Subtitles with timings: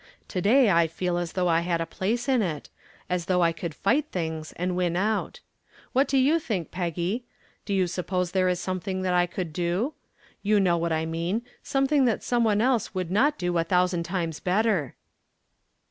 [0.29, 2.69] To day I feel as though I had a place in it
[3.07, 5.41] as though I could fight things and win out.
[5.93, 7.23] What do you think, Peggy?
[7.65, 9.93] Do you suppose there is something that I could do?
[10.41, 14.01] You know what I mean something that some one else would not do a thousand
[14.01, 14.95] times better."